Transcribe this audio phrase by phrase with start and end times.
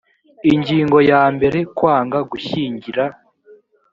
[0.53, 3.03] ingingo ya mbere kwanga gushyingira